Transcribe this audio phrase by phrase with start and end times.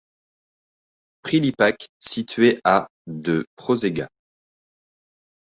[1.21, 4.09] Prilipac, situé à de Požega.